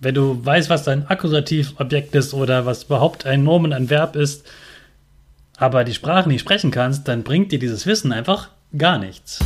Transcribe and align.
Wenn 0.00 0.14
du 0.14 0.44
weißt, 0.44 0.70
was 0.70 0.84
dein 0.84 1.08
Akkusativobjekt 1.08 2.14
ist 2.14 2.32
oder 2.32 2.66
was 2.66 2.84
überhaupt 2.84 3.26
ein 3.26 3.42
Nomen, 3.42 3.72
ein 3.72 3.90
Verb 3.90 4.14
ist, 4.14 4.46
aber 5.56 5.82
die 5.82 5.92
Sprache 5.92 6.28
nicht 6.28 6.40
sprechen 6.40 6.70
kannst, 6.70 7.08
dann 7.08 7.24
bringt 7.24 7.50
dir 7.50 7.58
dieses 7.58 7.84
Wissen 7.84 8.12
einfach 8.12 8.50
gar 8.76 8.98
nichts. 8.98 9.40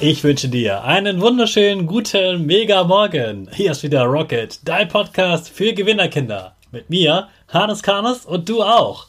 Ich 0.00 0.24
wünsche 0.24 0.48
dir 0.48 0.82
einen 0.82 1.20
wunderschönen 1.20 1.86
guten 1.86 2.46
Mega 2.46 2.84
Morgen. 2.84 3.50
Hier 3.52 3.72
ist 3.72 3.82
wieder 3.82 4.04
Rocket, 4.04 4.66
dein 4.66 4.88
Podcast 4.88 5.50
für 5.50 5.74
Gewinnerkinder. 5.74 6.56
Mit 6.70 6.88
mir, 6.88 7.28
Hannes 7.48 7.82
Karnes 7.82 8.24
und 8.24 8.48
du 8.48 8.62
auch. 8.62 9.08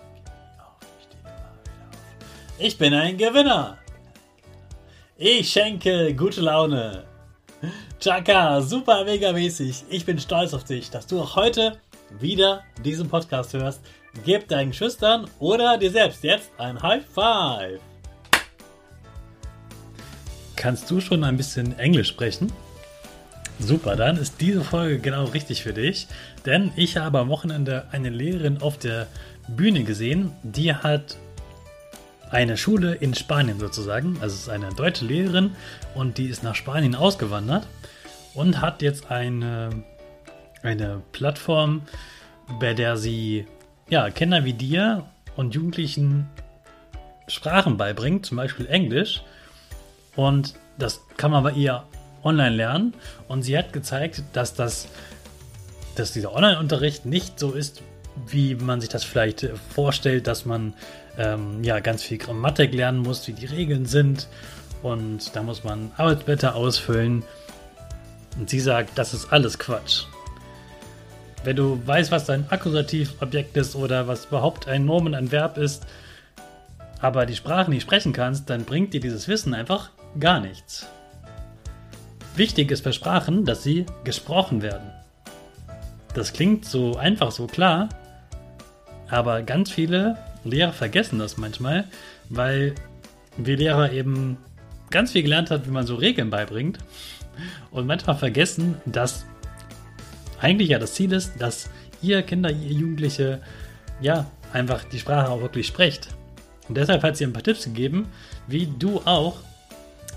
Ich 2.63 2.77
bin 2.77 2.93
ein 2.93 3.17
Gewinner. 3.17 3.79
Ich 5.17 5.51
schenke 5.51 6.13
gute 6.13 6.41
Laune. 6.41 7.05
Chaka, 7.99 8.61
super 8.61 9.03
mega 9.03 9.31
mäßig. 9.31 9.85
Ich 9.89 10.05
bin 10.05 10.19
stolz 10.19 10.53
auf 10.53 10.63
dich, 10.63 10.91
dass 10.91 11.07
du 11.07 11.19
auch 11.19 11.35
heute 11.35 11.79
wieder 12.19 12.61
diesen 12.85 13.09
Podcast 13.09 13.53
hörst. 13.53 13.81
Gib 14.23 14.47
deinen 14.47 14.73
Schüchtern 14.73 15.27
oder 15.39 15.79
dir 15.79 15.89
selbst 15.89 16.23
jetzt 16.23 16.51
ein 16.59 16.79
High 16.79 17.03
Five. 17.03 17.79
Kannst 20.55 20.91
du 20.91 21.01
schon 21.01 21.23
ein 21.23 21.37
bisschen 21.37 21.79
Englisch 21.79 22.09
sprechen? 22.09 22.53
Super, 23.57 23.95
dann 23.95 24.17
ist 24.17 24.39
diese 24.39 24.63
Folge 24.63 24.99
genau 24.99 25.23
richtig 25.25 25.63
für 25.63 25.73
dich, 25.73 26.05
denn 26.45 26.71
ich 26.75 26.97
habe 26.97 27.17
am 27.17 27.29
Wochenende 27.29 27.87
eine 27.91 28.09
Lehrerin 28.09 28.61
auf 28.61 28.77
der 28.77 29.07
Bühne 29.47 29.83
gesehen, 29.83 30.31
die 30.43 30.75
hat 30.75 31.17
eine 32.31 32.57
Schule 32.57 32.95
in 32.95 33.13
Spanien 33.13 33.59
sozusagen, 33.59 34.17
also 34.21 34.33
es 34.33 34.41
ist 34.41 34.49
eine 34.49 34.69
deutsche 34.69 35.05
Lehrerin 35.05 35.51
und 35.93 36.17
die 36.17 36.27
ist 36.27 36.43
nach 36.43 36.55
Spanien 36.55 36.95
ausgewandert 36.95 37.67
und 38.33 38.61
hat 38.61 38.81
jetzt 38.81 39.11
eine, 39.11 39.83
eine 40.63 41.01
Plattform, 41.11 41.83
bei 42.59 42.73
der 42.73 42.97
sie 42.97 43.45
ja, 43.89 44.09
Kinder 44.09 44.45
wie 44.45 44.53
dir 44.53 45.05
und 45.35 45.53
Jugendlichen 45.53 46.29
Sprachen 47.27 47.77
beibringt, 47.77 48.25
zum 48.25 48.37
Beispiel 48.37 48.65
Englisch. 48.67 49.21
Und 50.15 50.55
das 50.77 51.01
kann 51.17 51.31
man 51.31 51.43
bei 51.43 51.51
ihr 51.51 51.83
online 52.23 52.55
lernen. 52.55 52.93
Und 53.27 53.43
sie 53.43 53.57
hat 53.57 53.73
gezeigt, 53.73 54.23
dass 54.33 54.53
das, 54.53 54.87
dass 55.95 56.13
dieser 56.13 56.33
Online-Unterricht 56.33 57.05
nicht 57.05 57.39
so 57.39 57.51
ist, 57.51 57.81
wie 58.27 58.55
man 58.55 58.81
sich 58.81 58.89
das 58.89 59.03
vielleicht 59.03 59.47
vorstellt, 59.73 60.27
dass 60.27 60.45
man 60.45 60.73
ähm, 61.17 61.63
ja 61.63 61.79
ganz 61.79 62.03
viel 62.03 62.17
Grammatik 62.17 62.73
lernen 62.73 62.99
muss, 62.99 63.27
wie 63.27 63.33
die 63.33 63.45
Regeln 63.45 63.85
sind. 63.85 64.27
Und 64.83 65.35
da 65.35 65.43
muss 65.43 65.63
man 65.63 65.91
Arbeitsblätter 65.97 66.55
ausfüllen. 66.55 67.23
Und 68.37 68.49
sie 68.49 68.59
sagt, 68.59 68.97
das 68.97 69.13
ist 69.13 69.31
alles 69.31 69.59
Quatsch. 69.59 70.05
Wenn 71.43 71.55
du 71.55 71.81
weißt, 71.85 72.11
was 72.11 72.25
dein 72.25 72.49
Akkusativobjekt 72.49 73.57
ist 73.57 73.75
oder 73.75 74.07
was 74.07 74.25
überhaupt 74.25 74.67
ein 74.67 74.85
Nomen, 74.85 75.15
ein 75.15 75.31
Verb 75.31 75.57
ist, 75.57 75.85
aber 76.99 77.25
die 77.25 77.35
Sprache 77.35 77.71
nicht 77.71 77.81
sprechen 77.81 78.13
kannst, 78.13 78.49
dann 78.49 78.63
bringt 78.63 78.93
dir 78.93 78.99
dieses 78.99 79.27
Wissen 79.27 79.53
einfach 79.53 79.89
gar 80.19 80.39
nichts. 80.39 80.85
Wichtig 82.35 82.71
ist 82.71 82.83
bei 82.83 82.91
Sprachen, 82.91 83.43
dass 83.43 83.63
sie 83.63 83.85
gesprochen 84.03 84.61
werden. 84.61 84.91
Das 86.13 86.31
klingt 86.31 86.65
so 86.65 86.95
einfach, 86.95 87.31
so 87.31 87.47
klar, 87.47 87.89
aber 89.11 89.43
ganz 89.43 89.69
viele 89.69 90.17
Lehrer 90.43 90.73
vergessen 90.73 91.19
das 91.19 91.37
manchmal, 91.37 91.83
weil 92.29 92.73
wir 93.37 93.57
Lehrer 93.57 93.91
eben 93.91 94.37
ganz 94.89 95.11
viel 95.11 95.21
gelernt 95.21 95.51
haben, 95.51 95.65
wie 95.65 95.71
man 95.71 95.85
so 95.85 95.95
Regeln 95.95 96.29
beibringt 96.29 96.79
und 97.69 97.85
manchmal 97.85 98.15
vergessen, 98.15 98.75
dass 98.85 99.25
eigentlich 100.39 100.69
ja 100.69 100.79
das 100.79 100.93
Ziel 100.93 101.11
ist, 101.11 101.33
dass 101.39 101.69
ihr 102.01 102.23
Kinder, 102.23 102.49
ihr 102.49 102.71
Jugendliche, 102.71 103.41
ja, 103.99 104.25
einfach 104.53 104.83
die 104.85 104.99
Sprache 104.99 105.29
auch 105.29 105.41
wirklich 105.41 105.67
sprecht. 105.67 106.07
Und 106.67 106.75
deshalb 106.75 107.03
hat 107.03 107.17
sie 107.17 107.25
ein 107.25 107.33
paar 107.33 107.43
Tipps 107.43 107.65
gegeben, 107.65 108.07
wie 108.47 108.65
du 108.65 109.01
auch 109.05 109.39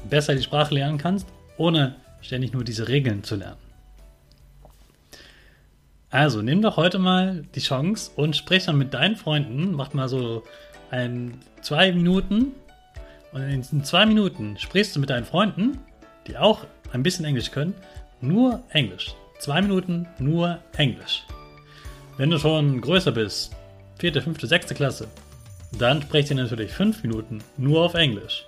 besser 0.08 0.34
die 0.34 0.42
Sprache 0.42 0.74
lernen 0.74 0.98
kannst, 0.98 1.26
ohne 1.56 1.96
ständig 2.22 2.52
nur 2.52 2.64
diese 2.64 2.88
Regeln 2.88 3.24
zu 3.24 3.36
lernen. 3.36 3.63
Also 6.14 6.42
nimm 6.42 6.62
doch 6.62 6.76
heute 6.76 7.00
mal 7.00 7.42
die 7.56 7.60
Chance 7.60 8.12
und 8.14 8.36
sprich 8.36 8.66
dann 8.66 8.78
mit 8.78 8.94
deinen 8.94 9.16
Freunden, 9.16 9.72
mach 9.72 9.94
mal 9.94 10.08
so 10.08 10.44
ein, 10.92 11.40
zwei 11.60 11.90
Minuten 11.90 12.52
und 13.32 13.42
in 13.42 13.82
zwei 13.82 14.06
Minuten 14.06 14.56
sprichst 14.56 14.94
du 14.94 15.00
mit 15.00 15.10
deinen 15.10 15.24
Freunden, 15.24 15.80
die 16.28 16.36
auch 16.36 16.66
ein 16.92 17.02
bisschen 17.02 17.24
Englisch 17.24 17.50
können, 17.50 17.74
nur 18.20 18.62
Englisch. 18.68 19.12
Zwei 19.40 19.60
Minuten 19.60 20.06
nur 20.20 20.60
Englisch. 20.76 21.24
Wenn 22.16 22.30
du 22.30 22.38
schon 22.38 22.80
größer 22.80 23.10
bist, 23.10 23.50
vierte, 23.98 24.22
fünfte, 24.22 24.46
sechste 24.46 24.76
Klasse, 24.76 25.08
dann 25.80 26.00
sprecht 26.00 26.30
ihr 26.30 26.36
natürlich 26.36 26.70
fünf 26.70 27.02
Minuten 27.02 27.40
nur 27.56 27.82
auf 27.82 27.94
Englisch. 27.94 28.46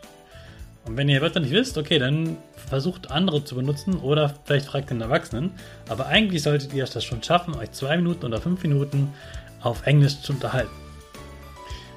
Und 0.86 0.96
wenn 0.96 1.08
ihr 1.08 1.20
Wörter 1.20 1.40
nicht 1.40 1.52
wisst, 1.52 1.76
okay, 1.78 1.98
dann 1.98 2.36
versucht 2.68 3.10
andere 3.10 3.44
zu 3.44 3.56
benutzen 3.56 3.96
oder 3.96 4.34
vielleicht 4.44 4.66
fragt 4.66 4.90
den 4.90 5.00
Erwachsenen. 5.00 5.50
Aber 5.88 6.06
eigentlich 6.06 6.42
solltet 6.42 6.72
ihr 6.72 6.84
das 6.84 7.04
schon 7.04 7.22
schaffen, 7.22 7.54
euch 7.54 7.72
zwei 7.72 7.96
Minuten 7.96 8.24
oder 8.24 8.40
fünf 8.40 8.62
Minuten 8.62 9.12
auf 9.60 9.86
Englisch 9.86 10.20
zu 10.20 10.32
unterhalten. 10.32 10.70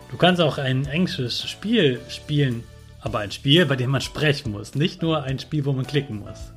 Du 0.10 0.18
kannst 0.18 0.42
auch 0.42 0.58
ein 0.58 0.88
englisches 0.88 1.48
Spiel 1.48 2.00
spielen 2.10 2.64
aber 3.02 3.20
ein 3.20 3.32
Spiel, 3.32 3.66
bei 3.66 3.76
dem 3.76 3.92
man 3.92 4.02
sprechen 4.02 4.52
muss, 4.52 4.76
nicht 4.76 5.02
nur 5.02 5.24
ein 5.24 5.40
Spiel, 5.40 5.66
wo 5.66 5.74
man 5.74 5.88
klicken 5.88 6.20
muss. 6.20 6.52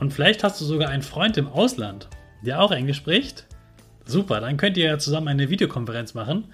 Und 0.00 0.12
vielleicht 0.12 0.44
hast 0.44 0.60
du 0.60 0.64
sogar 0.64 0.88
einen 0.88 1.02
Freund 1.02 1.36
im 1.36 1.48
Ausland, 1.48 2.08
der 2.44 2.60
auch 2.60 2.70
Englisch 2.70 2.98
spricht. 2.98 3.46
Super, 4.04 4.40
dann 4.40 4.56
könnt 4.56 4.76
ihr 4.76 4.86
ja 4.86 4.98
zusammen 4.98 5.28
eine 5.28 5.50
Videokonferenz 5.50 6.14
machen 6.14 6.44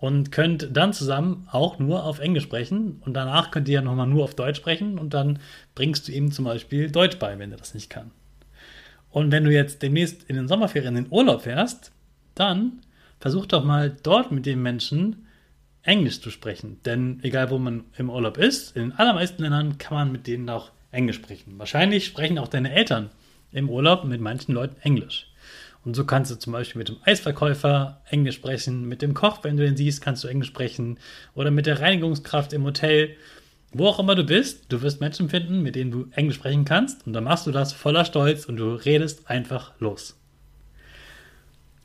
und 0.00 0.32
könnt 0.32 0.74
dann 0.74 0.94
zusammen 0.94 1.46
auch 1.50 1.78
nur 1.78 2.04
auf 2.04 2.20
Englisch 2.20 2.44
sprechen 2.44 3.02
und 3.04 3.14
danach 3.14 3.50
könnt 3.50 3.68
ihr 3.68 3.74
ja 3.74 3.82
nochmal 3.82 4.06
nur 4.06 4.24
auf 4.24 4.34
Deutsch 4.34 4.56
sprechen 4.56 4.98
und 4.98 5.12
dann 5.12 5.38
bringst 5.74 6.08
du 6.08 6.12
ihm 6.12 6.32
zum 6.32 6.46
Beispiel 6.46 6.90
Deutsch 6.90 7.18
bei, 7.18 7.38
wenn 7.38 7.52
er 7.52 7.58
das 7.58 7.74
nicht 7.74 7.90
kann. 7.90 8.10
Und 9.10 9.30
wenn 9.30 9.44
du 9.44 9.52
jetzt 9.52 9.82
demnächst 9.82 10.24
in 10.24 10.36
den 10.36 10.48
Sommerferien 10.48 10.96
in 10.96 11.04
den 11.04 11.12
Urlaub 11.12 11.42
fährst, 11.42 11.92
dann 12.34 12.80
versuch 13.18 13.44
doch 13.44 13.62
mal 13.62 13.94
dort 14.02 14.32
mit 14.32 14.46
den 14.46 14.62
Menschen 14.62 15.26
Englisch 15.82 16.20
zu 16.22 16.30
sprechen. 16.30 16.80
Denn 16.86 17.20
egal 17.22 17.50
wo 17.50 17.58
man 17.58 17.84
im 17.98 18.08
Urlaub 18.08 18.38
ist, 18.38 18.76
in 18.76 18.82
den 18.82 18.92
allermeisten 18.92 19.42
Ländern 19.42 19.76
kann 19.76 19.94
man 19.94 20.12
mit 20.12 20.26
denen 20.26 20.48
auch 20.48 20.70
Englisch 20.92 21.16
sprechen. 21.16 21.58
Wahrscheinlich 21.58 22.06
sprechen 22.06 22.38
auch 22.38 22.48
deine 22.48 22.72
Eltern 22.72 23.10
im 23.52 23.68
Urlaub 23.68 24.04
mit 24.04 24.20
manchen 24.20 24.54
Leuten 24.54 24.80
Englisch. 24.80 25.29
Und 25.84 25.96
so 25.96 26.04
kannst 26.04 26.30
du 26.30 26.36
zum 26.36 26.52
Beispiel 26.52 26.78
mit 26.78 26.88
dem 26.88 26.98
Eisverkäufer 27.04 28.02
Englisch 28.08 28.36
sprechen, 28.36 28.86
mit 28.86 29.00
dem 29.00 29.14
Koch, 29.14 29.42
wenn 29.42 29.56
du 29.56 29.64
den 29.64 29.76
siehst, 29.76 30.02
kannst 30.02 30.22
du 30.22 30.28
Englisch 30.28 30.48
sprechen 30.48 30.98
oder 31.34 31.50
mit 31.50 31.66
der 31.66 31.80
Reinigungskraft 31.80 32.52
im 32.52 32.64
Hotel. 32.64 33.16
Wo 33.72 33.86
auch 33.86 33.98
immer 33.98 34.14
du 34.14 34.24
bist, 34.24 34.66
du 34.72 34.82
wirst 34.82 35.00
Menschen 35.00 35.30
finden, 35.30 35.62
mit 35.62 35.76
denen 35.76 35.90
du 35.90 36.08
Englisch 36.12 36.36
sprechen 36.36 36.64
kannst 36.64 37.06
und 37.06 37.12
dann 37.12 37.24
machst 37.24 37.46
du 37.46 37.52
das 37.52 37.72
voller 37.72 38.04
Stolz 38.04 38.44
und 38.44 38.56
du 38.56 38.74
redest 38.74 39.30
einfach 39.30 39.72
los. 39.78 40.20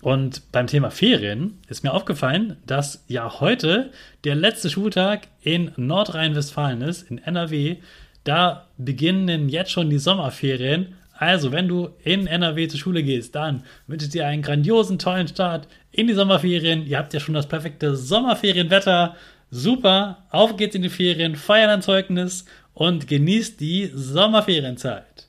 Und 0.06 0.51
beim 0.51 0.68
Thema 0.68 0.92
Ferien 0.92 1.57
ist 1.68 1.83
mir 1.83 1.92
aufgefallen, 1.92 2.57
dass 2.68 3.03
ja 3.07 3.39
heute 3.39 3.92
der 4.24 4.36
letzte 4.36 4.69
Schultag 4.69 5.30
in 5.42 5.71
Nordrhein-Westfalen 5.77 6.81
ist, 6.81 7.09
in 7.09 7.18
NRW. 7.18 7.77
Da 8.24 8.68
beginnen 8.77 9.50
jetzt 9.50 9.71
schon 9.71 9.89
die 9.89 9.97
Sommerferien. 9.97 10.94
Also, 11.18 11.52
wenn 11.52 11.68
du 11.68 11.90
in 12.04 12.28
NRW 12.28 12.68
zur 12.68 12.80
Schule 12.80 13.02
gehst, 13.02 13.36
dann 13.36 13.64
wünsche 13.88 14.06
ich 14.06 14.12
dir 14.12 14.28
einen 14.28 14.42
grandiosen, 14.42 15.00
tollen 15.00 15.28
Start 15.28 15.68
in 15.92 16.08
die 16.08 16.14
Sommerferien. 16.14 16.86
Ihr 16.86 16.98
habt 16.98 17.14
ja 17.14 17.20
schon 17.22 17.34
das 17.34 17.48
perfekte 17.48 17.96
Sommerferienwetter. 17.96 19.16
Super, 19.50 20.26
auf 20.30 20.58
geht's 20.58 20.76
in 20.76 20.82
die 20.82 20.90
Ferien, 20.90 21.36
feiern 21.36 21.70
ein 21.70 21.82
Zeugnis 21.82 22.46
und 22.74 23.08
genießt 23.08 23.60
die 23.62 23.90
Sommerferienzeit. 23.94 25.28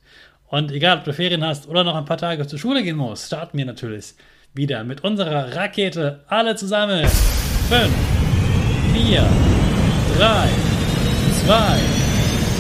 Und 0.49 0.73
egal, 0.73 0.99
ob 0.99 1.05
du 1.05 1.13
Ferien 1.13 1.45
hast 1.45 1.69
oder 1.69 1.85
noch 1.85 1.95
ein 1.95 2.05
paar 2.05 2.17
Tage 2.17 2.47
zur 2.47 2.59
Schule 2.59 2.83
gehen 2.83 2.97
musst, 2.97 3.27
starten 3.27 3.59
wir 3.59 3.67
natürlich 3.67 4.15
wieder 4.55 4.83
mit 4.83 5.05
unserer 5.05 5.55
Rakete. 5.55 6.25
Alle 6.27 6.57
zusammen. 6.57 7.07
5, 7.69 7.89
4, 8.95 9.29
3, 10.19 10.49
2, 11.47 11.57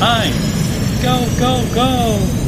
1. 0.00 0.56
Go, 1.02 1.44
go, 1.44 1.74
go! 1.74 2.45